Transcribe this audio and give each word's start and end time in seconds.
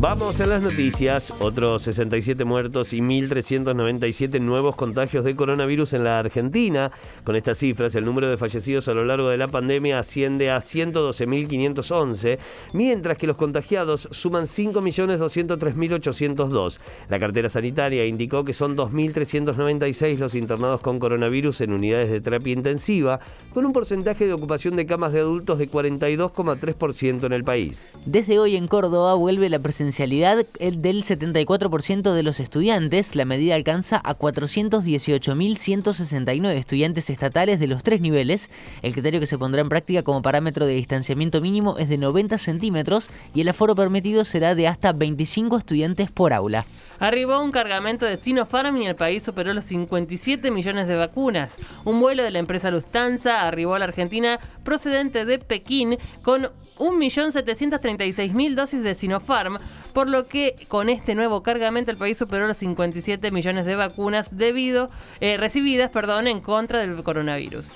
Vamos 0.00 0.40
a 0.40 0.46
las 0.46 0.62
noticias. 0.62 1.34
Otros 1.40 1.82
67 1.82 2.44
muertos 2.44 2.92
y 2.92 3.00
1.397 3.00 4.40
nuevos 4.40 4.76
contagios 4.76 5.24
de 5.24 5.34
coronavirus 5.34 5.94
en 5.94 6.04
la 6.04 6.20
Argentina. 6.20 6.92
Con 7.24 7.34
estas 7.34 7.58
cifras, 7.58 7.96
el 7.96 8.04
número 8.04 8.30
de 8.30 8.36
fallecidos 8.36 8.86
a 8.86 8.94
lo 8.94 9.04
largo 9.04 9.28
de 9.28 9.36
la 9.36 9.48
pandemia 9.48 9.98
asciende 9.98 10.52
a 10.52 10.58
112.511, 10.58 12.38
mientras 12.74 13.18
que 13.18 13.26
los 13.26 13.36
contagiados 13.36 14.06
suman 14.12 14.44
5.203.802. 14.44 16.78
La 17.08 17.18
cartera 17.18 17.48
sanitaria 17.48 18.06
indicó 18.06 18.44
que 18.44 18.52
son 18.52 18.76
2.396 18.76 20.16
los 20.18 20.36
internados 20.36 20.80
con 20.80 21.00
coronavirus 21.00 21.62
en 21.62 21.72
unidades 21.72 22.12
de 22.12 22.20
terapia 22.20 22.52
intensiva, 22.52 23.18
con 23.52 23.66
un 23.66 23.72
porcentaje 23.72 24.28
de 24.28 24.32
ocupación 24.32 24.76
de 24.76 24.86
camas 24.86 25.12
de 25.12 25.18
adultos 25.18 25.58
de 25.58 25.68
42,3% 25.68 27.24
en 27.24 27.32
el 27.32 27.42
país. 27.42 27.94
Desde 28.06 28.38
hoy 28.38 28.54
en 28.54 28.68
Córdoba 28.68 29.14
vuelve 29.14 29.48
la 29.48 29.58
presencia 29.58 29.87
presencialidad 29.88 30.44
del 30.58 31.02
74% 31.02 32.12
de 32.12 32.22
los 32.22 32.40
estudiantes. 32.40 33.16
La 33.16 33.24
medida 33.24 33.54
alcanza 33.54 33.98
a 34.04 34.18
418.169 34.18 36.56
estudiantes 36.56 37.08
estatales 37.08 37.58
de 37.58 37.68
los 37.68 37.82
tres 37.82 38.02
niveles. 38.02 38.50
El 38.82 38.92
criterio 38.92 39.18
que 39.18 39.24
se 39.24 39.38
pondrá 39.38 39.62
en 39.62 39.70
práctica 39.70 40.02
como 40.02 40.20
parámetro 40.20 40.66
de 40.66 40.74
distanciamiento 40.74 41.40
mínimo 41.40 41.78
es 41.78 41.88
de 41.88 41.96
90 41.96 42.36
centímetros 42.36 43.08
y 43.34 43.40
el 43.40 43.48
aforo 43.48 43.74
permitido 43.74 44.26
será 44.26 44.54
de 44.54 44.68
hasta 44.68 44.92
25 44.92 45.56
estudiantes 45.56 46.10
por 46.10 46.34
aula. 46.34 46.66
Arribó 46.98 47.42
un 47.42 47.50
cargamento 47.50 48.04
de 48.04 48.18
Sinopharm 48.18 48.76
y 48.76 48.88
el 48.88 48.94
país 48.94 49.22
superó 49.22 49.54
los 49.54 49.64
57 49.64 50.50
millones 50.50 50.86
de 50.86 50.96
vacunas. 50.96 51.54
Un 51.86 51.98
vuelo 51.98 52.22
de 52.22 52.30
la 52.30 52.40
empresa 52.40 52.70
Lufthansa 52.70 53.40
arribó 53.40 53.74
a 53.74 53.78
la 53.78 53.86
Argentina 53.86 54.38
procedente 54.64 55.24
de 55.24 55.38
Pekín 55.38 55.96
con 56.22 56.50
1.736.000 56.78 58.54
dosis 58.54 58.82
de 58.82 58.94
Sinopharm, 58.94 59.58
por 59.88 60.08
lo 60.08 60.24
que 60.26 60.54
con 60.68 60.88
este 60.88 61.14
nuevo 61.14 61.42
cargamento 61.42 61.90
el 61.90 61.96
país 61.96 62.18
superó 62.18 62.46
los 62.46 62.58
57 62.58 63.30
millones 63.30 63.66
de 63.66 63.76
vacunas 63.76 64.36
debido, 64.36 64.90
eh, 65.20 65.36
recibidas 65.36 65.90
perdón, 65.90 66.26
en 66.26 66.40
contra 66.40 66.80
del 66.80 67.02
coronavirus. 67.02 67.68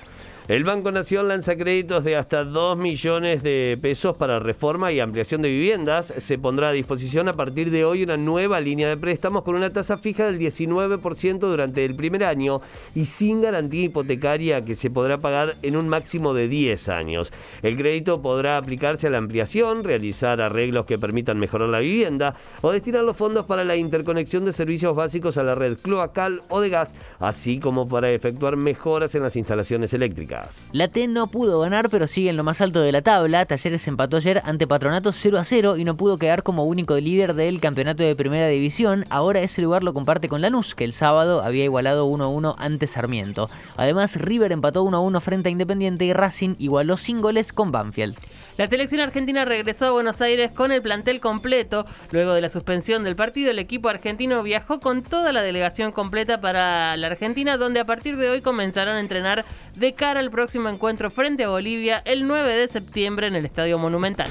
El 0.49 0.65
Banco 0.65 0.91
Nación 0.91 1.29
lanza 1.29 1.55
créditos 1.55 2.03
de 2.03 2.17
hasta 2.17 2.43
2 2.43 2.77
millones 2.77 3.45
de 3.45 3.79
pesos 3.81 4.17
para 4.17 4.41
reforma 4.41 4.91
y 4.91 4.99
ampliación 4.99 5.41
de 5.41 5.49
viviendas. 5.49 6.13
Se 6.19 6.37
pondrá 6.37 6.71
a 6.71 6.73
disposición 6.73 7.29
a 7.29 7.33
partir 7.33 7.71
de 7.71 7.85
hoy 7.85 8.03
una 8.03 8.17
nueva 8.17 8.61
línea 8.61 8.89
de 8.89 8.97
préstamos 8.97 9.45
con 9.45 9.55
una 9.55 9.73
tasa 9.73 9.99
fija 9.99 10.27
del 10.27 10.41
19% 10.41 11.39
durante 11.39 11.85
el 11.85 11.95
primer 11.95 12.25
año 12.25 12.61
y 12.93 13.05
sin 13.05 13.41
garantía 13.41 13.85
hipotecaria 13.85 14.63
que 14.63 14.75
se 14.75 14.91
podrá 14.91 15.19
pagar 15.19 15.59
en 15.63 15.77
un 15.77 15.89
máximo 15.89 16.35
de 16.35 16.49
10 16.49 16.89
años. 16.89 17.33
El 17.63 17.77
crédito 17.77 18.21
podrá 18.21 18.57
aplicarse 18.57 19.07
a 19.07 19.11
la 19.11 19.19
ampliación, 19.19 19.85
realizar 19.85 20.41
arreglos 20.41 20.87
que 20.87 20.99
permitan 20.99 21.39
mejorar 21.39 21.69
la 21.69 21.79
vivienda 21.79 22.35
o 22.63 22.73
destinar 22.73 23.05
los 23.05 23.17
fondos 23.17 23.47
para 23.47 23.63
la 23.63 23.77
interconexión 23.77 24.45
de 24.45 24.53
servicios 24.53 24.97
básicos 24.97 25.39
a 25.39 25.45
la 25.45 25.55
red 25.55 25.79
cloacal 25.81 26.43
o 26.49 26.61
de 26.61 26.69
gas, 26.69 26.97
así 27.21 27.61
como 27.61 27.87
para 27.87 28.11
efectuar 28.11 28.57
mejoras 28.57 29.15
en 29.15 29.23
las 29.23 29.37
instalaciones 29.37 29.95
eléctricas. 29.95 30.32
La 30.73 30.89
T 30.89 31.09
no 31.09 31.27
pudo 31.27 31.61
ganar, 31.61 31.91
pero 31.91 32.07
sigue 32.07 32.31
en 32.31 32.37
lo 32.37 32.45
más 32.45 32.61
alto 32.61 32.81
de 32.81 32.93
la 32.93 33.03
tabla. 33.03 33.45
Talleres 33.47 33.87
empató 33.89 34.17
ayer 34.17 34.43
ante 34.45 34.67
Patronato 34.67 35.13
0 35.13 35.39
a 35.39 35.45
0 35.45 35.77
y 35.77 35.85
no 35.85 35.97
pudo 35.97 36.19
quedar 36.19 36.43
como 36.43 36.65
único 36.65 36.97
líder 36.97 37.35
del 37.35 37.61
campeonato 37.61 38.03
de 38.03 38.17
primera 38.17 38.49
división. 38.49 39.05
Ahora 39.11 39.41
ese 39.41 39.63
lugar 39.63 39.83
lo 39.83 39.93
comparte 39.95 40.29
con 40.29 40.41
Lanús, 40.41 40.75
que 40.75 40.85
el 40.85 40.93
sábado 40.93 41.43
había 41.43 41.65
igualado 41.65 42.07
1 42.07 42.25
a 42.25 42.29
1 42.29 42.57
ante 42.59 42.87
Sarmiento. 42.87 43.51
Además, 43.77 44.17
River 44.17 44.53
empató 44.53 44.83
1 44.83 44.97
a 44.97 45.01
1 45.01 45.21
frente 45.21 45.49
a 45.49 45.53
Independiente 45.53 46.05
y 46.05 46.13
Racing 46.13 46.55
igualó 46.59 46.97
sin 46.97 47.21
goles 47.21 47.53
con 47.53 47.71
Banfield. 47.71 48.17
La 48.59 48.67
selección 48.67 49.01
argentina 49.01 49.45
regresó 49.45 49.87
a 49.87 49.91
Buenos 49.93 50.21
Aires 50.21 50.51
con 50.53 50.73
el 50.73 50.83
plantel 50.83 51.21
completo. 51.21 51.85
Luego 52.11 52.35
de 52.35 52.41
la 52.41 52.49
suspensión 52.49 53.05
del 53.05 53.17
partido, 53.17 53.51
el 53.51 53.59
equipo 53.59 53.89
argentino 53.89 54.43
viajó 54.43 54.81
con 54.81 55.03
toda 55.03 55.33
la 55.33 55.43
delegación 55.43 55.93
completa 55.93 56.41
para 56.41 56.97
la 56.97 57.07
Argentina, 57.07 57.57
donde 57.57 57.81
a 57.81 57.85
partir 57.85 58.17
de 58.17 58.31
hoy 58.31 58.41
comenzaron 58.43 58.97
a 58.97 59.01
entrenar 59.01 59.45
de 59.75 59.95
cara 59.95 60.21
el 60.21 60.31
próximo 60.31 60.69
encuentro 60.69 61.11
frente 61.11 61.45
a 61.45 61.49
Bolivia 61.49 62.03
el 62.05 62.27
9 62.27 62.57
de 62.57 62.69
septiembre 62.69 63.27
en 63.27 63.37
el 63.37 63.47
Estadio 63.47 63.79
Monumental. 63.79 64.29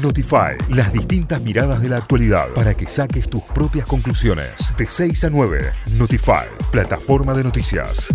Notify, 0.00 0.56
las 0.68 0.92
distintas 0.92 1.40
miradas 1.42 1.82
de 1.82 1.88
la 1.88 1.96
actualidad 1.96 2.48
para 2.54 2.74
que 2.74 2.86
saques 2.86 3.28
tus 3.28 3.42
propias 3.42 3.86
conclusiones. 3.86 4.72
De 4.76 4.86
6 4.86 5.24
a 5.24 5.30
9, 5.30 5.72
Notify, 5.98 6.46
plataforma 6.70 7.34
de 7.34 7.44
noticias. 7.44 8.08